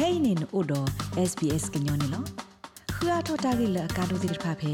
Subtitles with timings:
[0.00, 0.80] kainin odo
[1.30, 2.20] sbs gnyone lo
[2.94, 4.72] khua thota gi la ka do dir pha phe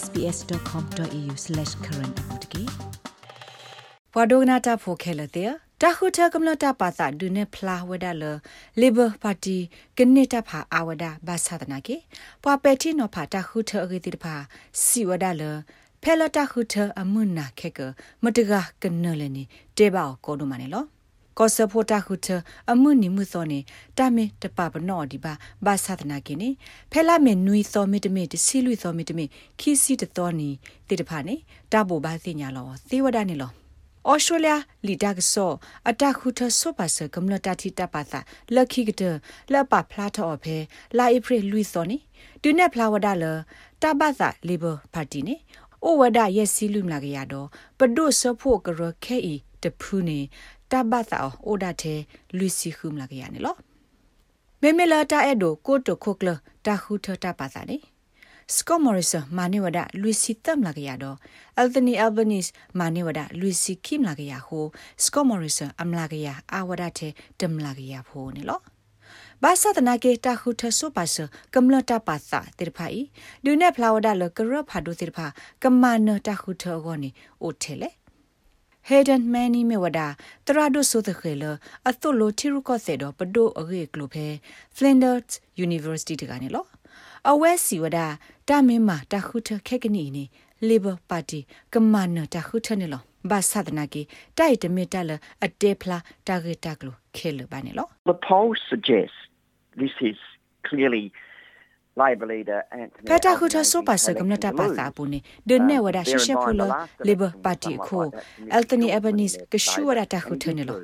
[0.00, 2.62] sbs.com.au/current apotki
[4.12, 5.50] ပဝဒဂနာတာဖိုခဲလတဲ့
[5.82, 8.24] တခုထကမ္လတာပါစာဒုနေဖလာဝဒလ
[8.80, 9.56] လေဘာပါတီ
[9.98, 11.96] ကနေတဖာအဝဒဘာသာတနာကေ
[12.42, 14.34] ပွာပက်တီနောဖာတခုထအဂေတိတဖာ
[14.82, 15.42] စီဝဒလ
[16.02, 17.80] ဖဲလတာခုထအမွနာခဲက
[18.22, 18.52] မတက
[18.82, 19.42] ကနလနေ
[19.76, 20.84] တေဘောက်ကောဒမနေလော
[21.38, 22.28] ကောဆဖိုတာခုထ
[22.70, 23.58] အမှုနိမှုသောနေ
[23.98, 25.32] တာမေတပပနောဒီပါ
[25.66, 26.48] ဘာသာတနာကိနေ
[26.92, 29.24] ဖဲလာမေနွီသောမေတမေတစီလွီသောမေတမေ
[29.60, 30.48] ခီစီတတော်နီ
[30.88, 31.34] တေတဖာနေ
[31.72, 33.52] တာဘောဘာသိညာလောသေဝဒနေလော
[34.10, 34.54] ဩစတြေးလျ
[34.86, 35.52] လီဒါကဆော
[35.88, 38.20] အတခုထဆောပါစကမ္လတာတီတပါသာ
[38.54, 39.02] လက်ခိကတ
[39.52, 40.56] လပဖလာထောဖဲ
[40.98, 41.96] လာဧပြီလူစောနီ
[42.42, 43.24] ဒုနေဖလာဝဒါလ
[43.82, 45.34] တပါသာလေဘာပါတီနေ
[45.86, 47.46] ဩဝဒရက်စီလူမလာကရတော့
[47.78, 50.20] ပဒုဆဖို့ကရခဲဤတဖူးနေ
[50.72, 52.00] တဘတ်သောအိုဒါတဲ့
[52.38, 53.56] လူစီခုမလာကရနေလော
[54.60, 56.28] မေမေလာတာအဲ့ဒိုကိုတိုခိုကလ
[56.66, 57.78] တာခုထတာပါသာနေ
[58.54, 61.16] စကောမော်ရီဆာမာနေဝဒလူစီတမ်လာကရတော့
[61.58, 64.66] အယ်သနီအယ်ဘနီစ်မာနေဝဒလူစီခိမလာကရဟို
[65.04, 68.60] စကောမော်ရီဆာအမလာကရအာဝဒတဲ့တမ်လာကရဖိုးနေလော
[69.42, 71.16] ဘာသာတနာကေတာခုထဆုပါစ
[71.54, 73.02] ကမ္လတာပါသာတေဖိုင်
[73.44, 75.26] ဒုနေဖလာဝဒလကရဖာဒုတေဖာ
[75.62, 77.10] ကမနတာခုထဂောနီ
[77.42, 77.90] အိုထဲလေ
[78.88, 80.06] Hayden Manny Mewada
[80.46, 81.44] တရဒုဆိုတဲ့ခဲလ
[81.88, 84.26] အသုလိုတီရုကောစေတော့ပဒိုအဂေကလိုဖဲ
[84.76, 85.30] Flinders
[85.66, 86.64] University တကနေလော
[87.30, 87.98] အဝဲစီဝဒ
[88.48, 90.24] တာမင်းမာတခုထခက်ကနီနီ
[90.68, 91.40] Labor Party
[91.72, 94.02] ကမန်နတခုထနေလောဘာသာဒနာကီ
[94.38, 95.10] တိုက်တမီတလ
[95.44, 99.14] အတေဖလာတာဂေတကလိုခဲလဘာနေလော The polls suggest
[99.82, 100.18] this is
[100.68, 101.04] clearly
[101.96, 105.58] Labour leader Anthony Peta khuta so pa sa gamna ta pa sa pu ni de
[105.58, 106.66] ne wada shi she phulo
[107.04, 108.10] Labour Party ko
[108.50, 110.76] Anthony Albanese ke shu wada ta khuta ne lo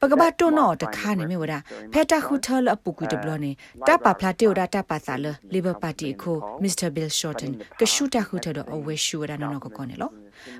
[0.00, 1.54] ပကဘာတိုနောတခါနေမြဝဒ
[1.92, 3.50] ဖက်တာခုထလအပုကွေတဘလနေ
[3.86, 10.10] တပဖလာတေဝဒတပစာလလီဘာပါတီကိုမစ္စတာဘီလ်ရှော့တန်ကရှူတာခုထတော့အဝဲရှူရနော်ကကောနေလော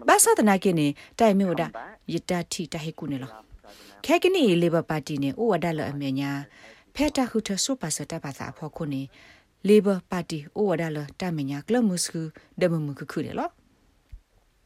[0.08, 0.86] ဘာသာတနာကိနေ
[1.18, 1.62] တိုင်မြဝဒ
[2.12, 3.30] ယတတိတဟေကုနေလော
[4.04, 6.30] ခဲကနီလီဘာပါတီနေဥဝဒလအမြညာ
[6.94, 9.02] ဖက်တာခုထဆုပါစတပစာဖောခုနေ
[9.68, 12.22] Labor Party ဩဝဒါလတာမညာကလမှုစခု
[12.60, 13.50] ဒမမှုခုတယ်လော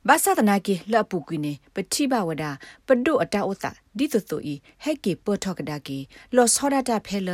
[0.08, 2.44] ဘာသာတနာကေလပုကွီနေပတိဘဝဒ
[2.86, 5.98] ပဒုအတာဥတာဒီတဆိုဤဟက်ကေပေါ်ထောက်ကဒါကေ
[6.36, 7.30] လောစောဒတာဖဲလ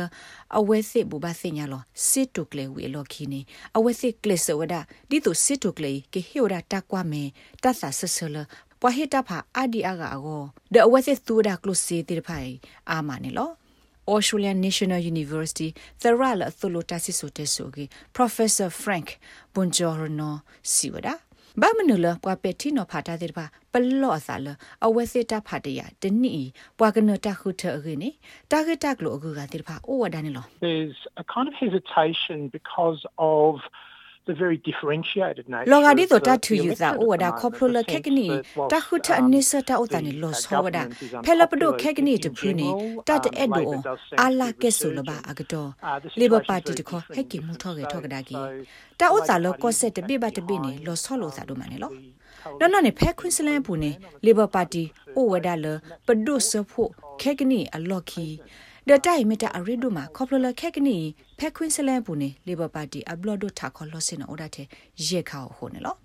[0.57, 3.41] အဝဲစစ်ဘူဘာစညာလောစစ်တုကလေဝေလောခီနေ
[3.77, 4.75] အဝဲစစ်ကလစ်ဝဒ
[5.09, 7.23] ဒီတစစ်တုကလေကေဟိုဒတာကွာမေ
[7.63, 8.37] တသဆဆလ
[8.79, 10.43] ပွာဟိတဖာအဒီအကာအော
[10.73, 12.51] ဒအဝဲစစ်သူဒါကလုစီတိဖိုင်
[12.89, 13.49] အာမနေလော
[14.08, 19.18] Australian National University Tharala Thulota Sisotesogi Professor Frank
[19.54, 21.14] Bongiorno Siwada
[21.62, 24.46] ဘာမနလပွာပက်တီနောဖာတာတဲ့ပါပလော့ဆာလ
[24.86, 26.34] အဝဲစစ်တာဖာတရတနီ
[26.78, 28.10] ပွာကနတာခုထအကိနေ
[28.50, 33.00] တာဂက်တက်လို့အကူကတဲ့ပါအိုဝဒနေလော There's a kind of hesitation because
[33.36, 33.52] of
[34.29, 38.27] the very differentiated nature လောဂဒီတော့တထူယူသာဩဝဒခေါပလိုလခက်ကနီ
[38.71, 40.77] တခုထအနိစတာဥတန်လောဆောဝဒ
[41.25, 42.69] ဖဲလပဒိုခက်ကနီတဖူနီ
[43.07, 43.69] တတ်အဲ့ဒို
[44.21, 45.69] အာလာကဲဆူလဘာအကတော်
[46.19, 48.35] လေဘာပါတီတခေါဟက်ကီမူထော့ကေထော့ကဒါကီ
[48.99, 51.91] တာဥသာလောကောဆက်တပိဘတပိနေလောဆောလောသာဒိုမနေလော
[52.59, 53.91] နော်နော်နေဖဲခွင်းစလန်ပူနေ
[54.25, 54.83] လေဘာပါတီ
[55.17, 55.65] ဩဝဒလ
[56.07, 56.89] ပဒုဆဖို့
[57.21, 58.27] ခက်ကနီအလော်ခီ
[58.87, 60.97] ဒတိုင်မီတာအရီဒိုမှာကော်ပလခက်ကနီ
[61.39, 64.67] ဖက်ခွင်းစလဲပူနေလေဘာပါတီအဘလော့ဒိုထာခေါ်လော့စင်အော်ဒါတဲ့
[65.07, 65.95] ရက်ခါဟိုနေလော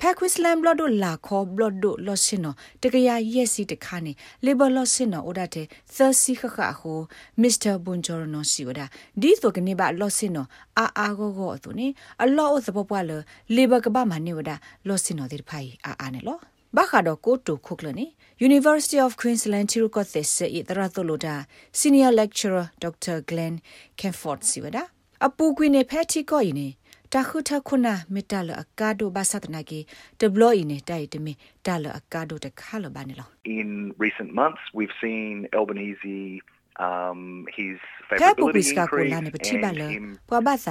[0.00, 4.12] ဖက်ခွစ်လမ်ဘလော့ဒိုလာခေါ်ဘလော့ဒိုလော့စင်နော်တကရရက်စီတခါနေ
[4.44, 7.00] လေဘလော့စင်နော်အိုဒါတဲ့သစီခခဟို
[7.40, 8.86] မစ္စတာဘွန်ဂျော်နော်စီဝဒါ
[9.20, 10.48] ဒီဆိုကနေပါလော့စင်နော်
[10.78, 11.86] အာအာဂိုဂိုအတူနေ
[12.22, 13.04] အလော့အစပပွား
[13.56, 14.56] လေဘကဘာမနေဝဒါ
[14.88, 16.38] လော့စင်နော်ဒီဖိုင်အာအာနေလော
[16.76, 18.06] ဘာခါတော့ကိုတိုခုကလနေ
[18.48, 21.34] University of Queensland Tirukothe se i tratoloda
[21.78, 23.16] Senior Lecturer Dr.
[23.28, 23.54] Glenn
[23.98, 24.82] Kemford siwada
[25.26, 26.68] apu kwine phethi ko ine
[27.12, 29.80] တခုထခုနာမီတလအကာဒိုဘာသတနာကေ
[30.20, 31.32] ဒဘလိုင်းနေတိုက်တမီ
[31.66, 33.28] တလအကာဒိုတခါလဘာနေလော
[33.60, 33.68] In
[34.04, 36.16] recent months we've seen Albanese
[36.76, 40.18] um his favorability increase and him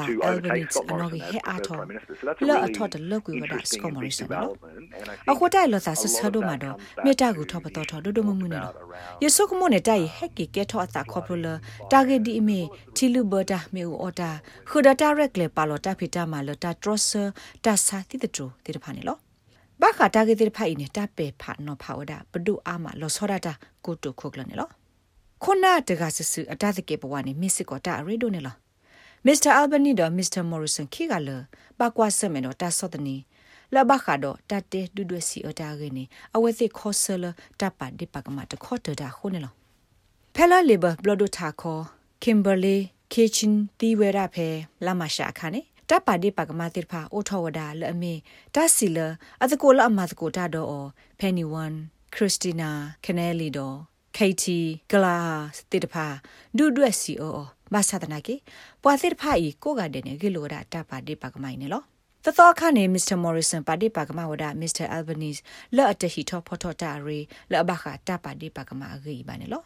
[0.06, 2.16] to overtake Scott Morrison as the Prime Minister.
[2.20, 4.94] So that's a really interesting big development.
[5.00, 8.74] And I think အခုတိုင်လောသာဆဆဒိုမာတော့မေတာကူထောပတော်တော်ဒိုဒိုမမှုနေတော့
[9.24, 11.46] ယေဆုကမနဲ့တိုင်ဟက်ကီကဲထောအသာခေါပလ
[11.92, 12.60] တာဂက်ဒီအမေ
[12.98, 14.30] တီလူဘတာမေဦးအော်တာ
[14.70, 17.24] ခူဒတာရက်လေပါလောတာဖီတာမာလတာဒရော့ဆာ
[17.66, 19.18] တာစာတိတတူတိတဖာနေလော
[19.82, 23.54] ဘာခတာဂက်ဒီဖိုင်နေတာပေဖာနော်ဖာဝဒဘဒုအာမလောစောဒတာ
[23.86, 24.70] ကိုတုခုကလနေလော
[25.44, 28.57] ခုနတကဆဆအတသကေဘဝနေမစ်စစ်ကောတာရီဒိုနေလား
[29.25, 31.30] မစ္စတာအယ်ဘနီတော့မစ္စတာမော်ရီဆန်ခိကလ
[31.80, 33.16] ဘကွာဆမနောတာဆော့တနီ
[33.74, 37.25] လဘခါတော့တတဲဒူဒွစီအတာရင်းအဝဲစစ်ခေါ်ဆလ
[37.60, 39.54] တပတ်ဒီပကမတခေါ်တတာခုနေလား
[40.36, 41.84] ဖဲလာလီဘာဘလဒိုတာခေါ်
[42.24, 42.75] ကင်ဘာလီ
[43.12, 44.48] ခေချင်းတီဝဲရဖဲ
[44.86, 48.13] လာမရှာခါနေတပါဒီပကမာတိဖာအိုထောဝဒါလအမေ
[48.56, 49.00] တဆီလ
[49.44, 50.88] အတကိုလအမတကိုတာတော့
[51.19, 51.74] ဖဲနီဝန်
[52.13, 52.69] ခရစ်စတီနာ
[53.06, 53.93] ခနဲလီဒိုကေတီ
[54.92, 55.18] ဂလာ
[55.57, 56.06] စတိတဖာ
[56.57, 57.39] ဒူဒွက်စီအို
[57.74, 58.36] ဘာသာတနာကေ
[58.83, 61.81] ပွာတိတဖာဤကိုကတဲ့နေဂီလိုဒါတပါဒီပကမိုင်နေလော
[62.24, 65.38] သသောခနဲ့မစ္စတာမော်ရီဆန်ပါတိပါကမဝဒမစ္စတာအယ်ဘနီး
[65.75, 67.19] လော့အတဟီထောဖော်ထော်တာရီ
[67.51, 69.63] လော့ဘခတာပါတိပါကမအဂီပါနေလော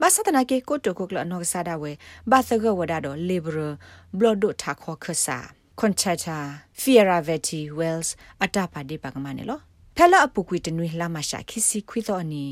[0.00, 1.92] ဘာသတနာကေကိုတိုကိုကလနောကဆာဒါဝဲ
[2.30, 3.74] ဘာသဂဝဒါတော့ liberal
[4.18, 5.38] blood ထာခေါ်ခဆာ
[5.80, 6.38] conchata
[6.80, 8.08] fieraveti wells
[8.42, 9.60] အတပါတိပါကမနေလော
[9.96, 12.44] ဖဲလာအပူကွီတနွေလာမရှာခီစီခွီတော့အနီ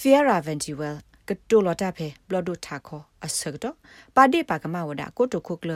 [0.00, 0.98] fieraveti well
[1.28, 3.76] ကတိုလတာဖဲ blood ထာခေါ်အစကတော့
[4.16, 5.72] ပါတိပါကမဝဒါကိုတိုကိုကလ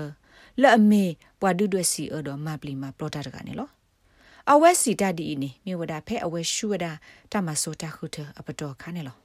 [0.61, 1.05] လက်အမေ
[1.41, 3.69] ပွာဒုဒွက်စီအော်တော့မပလီမာပလော့တာတကနေလော
[4.53, 6.87] အဝဲစီတဒီအီနီမြေဝဒဖဲအဝဲရှူဝဒ
[7.33, 9.17] တမဆိုတာခုထအပတော်ခါနေလော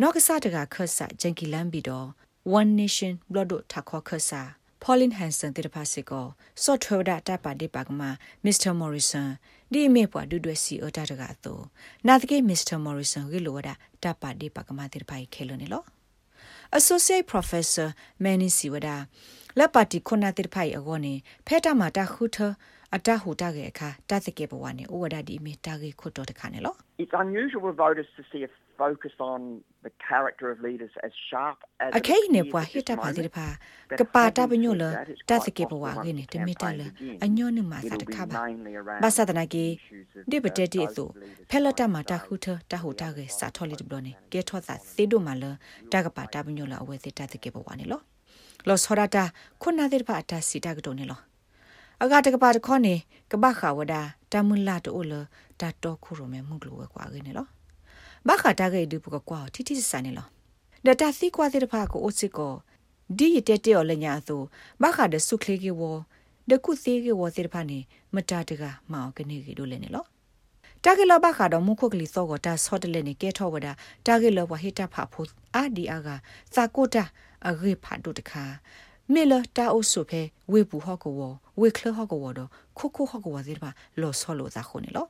[0.00, 2.06] နောက်ကစားတကခတ်ဆာဂျန်ကီလန်ဘီတော့
[2.58, 4.42] one nation blood ထခေါ်ခတ်ဆာ
[4.82, 6.26] Pauline Hanson တိတဖာစစ်ကို
[6.64, 8.10] software ဒတာပါဒီပါကမှာ
[8.44, 8.72] Mr.
[8.80, 9.28] Morrison
[9.72, 11.62] ဒီမေပွားဒုဒွဲစီအတာတကတော့
[12.06, 12.76] နာတကေ Mr.
[12.86, 13.70] Morrison ဂီလိုဝဒ
[14.04, 15.82] တာပါဒီပါကမှာတိတဖာခဲလို့နေလော
[16.78, 17.88] Associate Professor
[18.24, 18.96] Manny Siwada
[19.58, 21.14] လက်ပါတီခုနာတိဖိုင်အကောနေ
[21.46, 22.38] ဖဲတာမာတာခုထ
[22.96, 28.50] အတဟူတာကေအခါတသကေဘဝနေဩဝဒဒီမီတာကေခုတော်တခါနေလော It's unusual for voters to see a
[28.82, 29.40] focus on
[29.86, 33.46] the character of leaders as sharp as အခဲနေပွားဟစ်တာပါတိဖာ
[34.00, 34.84] ကပါတာပညိုလ
[35.30, 36.82] တသကေဘဝကေနေတမီတာလ
[37.24, 38.34] အညောနေမှာစာတခါပါ
[39.02, 39.64] ဘာသာတနာကေ
[40.30, 41.04] ဒီပတက်တီအသူ
[41.50, 45.44] ဖဲလတာမာတာခုထတဟူတာကေစာထော်လီတဘလနေကေထောသာသေဒိုမာလ
[45.92, 48.00] တကပါတာပညိုလအဝဲစစ်တသကေဘဝနေလော
[48.68, 49.24] လောစောရတာ
[49.62, 51.20] ခုနာတဲ့ပါတာစီတာကတော့နေလော
[52.04, 52.94] အကတကပါတခေါနေ
[53.30, 53.94] ကပခါဝဒ
[54.32, 55.12] တမွလာတိုလ
[55.60, 57.46] တတော်ခုရမဲမှုကလောကွာခင်းနေလော
[58.26, 60.26] ဘခတာကေဒုပကကွာတီတီစနေလော
[60.86, 62.54] ဒတာစီကွာတဲ့ပါကိုအိုစစ်ကို
[63.18, 64.42] ဒီရတဲ့တဲ့ော်လညာဆို
[64.82, 65.82] ဘခတဲ့ဆုခလေးကေဝ
[66.50, 67.78] ဒကုသေးကေဝတဲ့ပါနေ
[68.14, 68.62] မတာတက
[68.92, 70.04] မောင်ကနေကေတို့လည်းနေလော
[70.84, 73.68] တာဂေလဘခါတော့မခုကလီသောကတာဆော့တလည်းနေကဲထောဝဒ
[74.06, 76.08] တာဂေလဘဟိတာဖာဖို့အာဒီအာက
[76.54, 77.04] သာကိုတာ
[77.48, 78.44] အဂေဖာဒုတခါ
[79.12, 80.22] မေလတာအိုဆုဖဲ
[80.52, 81.12] ဝေပူဟော့ကော
[81.60, 83.70] ဝေခလဟော့ကောတော့ခုခုဟော့ကောဒီပါ
[84.00, 85.06] လောဆောလောသာခုန်လော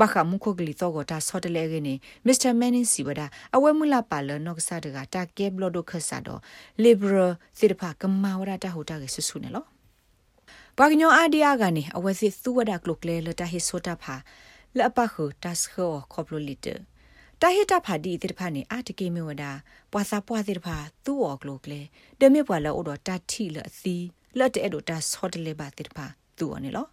[0.00, 1.94] ဘာခမှုခုကလီတော့ကတာဆော့တလဲကနေ
[2.26, 3.20] မစ္စတာမန်နင်းစီဝဒ
[3.54, 6.40] အဝဲမူလာပါလနော့ဆာတကတာကဲဘလော့ဒိုခဆာတော့
[6.82, 7.28] လီဘရာ
[7.58, 9.64] စီတဖာကမာဝရတာဟိုတာကဆဆူနေလော
[10.78, 14.14] ဘာကညောအာဒီယာကနေအဝဲစီသူဝဒကလုကလေလတာဟီဆိုတာဖာ
[14.76, 16.66] လအပခုတတ်ခောခေါပလိုလီတ
[17.42, 19.44] တာဟိတဖာဒီတိဖာနေအာတကေမေဝဒ
[19.92, 21.80] ပွာစာပွာတိဖာသူ့ော်ကလိုကလေ
[22.20, 23.96] ဒမေပွာလောတော့တာထီလအသီ
[24.38, 26.06] လက်တဲ့တို့တာဆော့တလေပါတိဖာ
[26.38, 26.86] သူ့ော်နေလော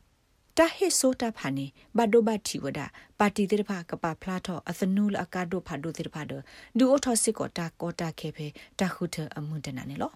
[0.58, 1.66] တာဟိဆိုတာဖာနေ
[1.98, 2.80] ဘဒိုဘတီဝဒ
[3.20, 6.32] ပါတီတိဖာကပဖလာထောအသနူလအကာဒိုဖာဒိုတိဖာဒ
[6.78, 8.48] ဒူအိုထောစစ်ကောတာကောတာခေဖေ
[8.80, 10.12] တာခုထအမွန်တနာနေလော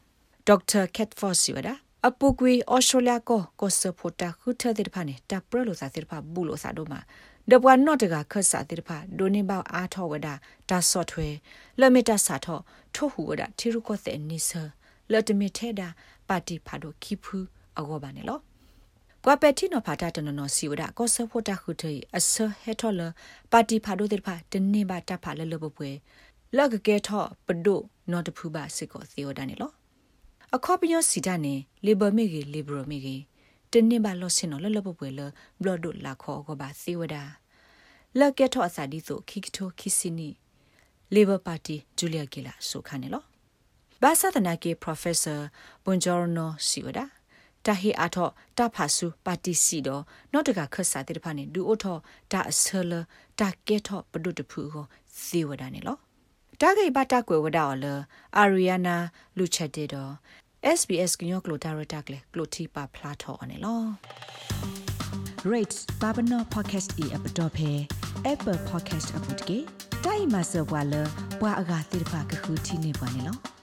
[0.47, 1.69] ဒေါက်တာကက်ဖော့စီဝဒ
[2.05, 6.99] အပုကွေအော်စတြေးလျကိုကိုစဖိုတာခုထတဲ့ဖာနေတာပရလိုစာတိဖာဘူးလိုစာတို့မှာ
[7.51, 10.27] ဒပွားနော့တကခတ်စာတိဖာဒိုနေဘောက်အားထောဝဒ
[10.69, 11.27] ဒါဆော့ထွဲ
[11.79, 12.59] လမီတာစာထော
[12.95, 14.61] ထို့ဟူဝဒတီရုကောတဲ့နိဆာ
[15.11, 15.87] လတ်မီထဲတာ
[16.27, 17.37] ပါတီဖာဒိုခိဖူ
[17.77, 18.39] အဂောပါနေလော
[19.23, 23.01] ကွာပက်တီနိုဖာတာတနနောစီဝဒကောဆဖို့တာခုထေအဆဟေထောလ
[23.51, 25.91] ပါတီဖာဒိုတိဖာတနေပါတဖာလလဘပွဲ
[26.57, 27.79] လကကဲထောပဒို
[28.11, 29.76] နော့တဖူပါစစ်ကိုသေော်ဒနေလော
[30.55, 31.55] အခေါပညောစီဒနေ
[31.85, 33.15] လေဘမီဂီလေဘရမီဂီ
[33.71, 35.21] တနေ့ပါလော့စင်နော်လလပပွဲလ
[35.61, 37.15] ဘလော့ဒုလာခေါ်ကပါစီဝဒ
[38.19, 40.29] လက်ကက်ထောအစာဒီဆိုခိကတိုခိစီနီ
[41.13, 43.23] လေဘာပါတီဂျူလီယာဂီလာဆိုခါနေလော
[44.01, 45.35] ဘာသာတနာကေပရိုဖက်ဆာ
[45.83, 46.99] ဘွန်ဂျော်နိုစီဝဒ
[47.65, 51.97] တာဟီအာထောတာဖာဆူပါတီစီတော့နော့တကခတ်စာတိတဖာနေဒူအိုထော
[52.31, 52.93] တာအဆလ
[53.39, 54.85] တာကက်ထောပဒုတဖူကို
[55.23, 56.06] စီဝဒနေလော
[56.61, 57.85] တာဂိဘတာကွယ်ဝဒါော်လ
[58.37, 58.95] အာရီယာနာ
[59.37, 60.11] လူချက်တေတော့
[60.79, 63.83] SBS ကညောကလိုတာရတာကလေကလိုတီပါဖလာထော်အနေလော
[65.51, 67.71] rate babano podcast e app dot phe
[68.31, 69.59] apple podcast app တကေ
[70.05, 70.93] တိုင်မဆောဘွာလ
[71.39, 73.56] ဘွာအဂါတိဖာကခုတီနေပါနေလော